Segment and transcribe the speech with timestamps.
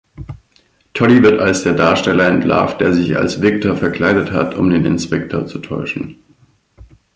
[0.95, 5.45] Toddy wird als der Darsteller entlarvt, der sich als "Victor" verkleidet hat, um den Inspektor
[5.45, 6.15] zu täuschen.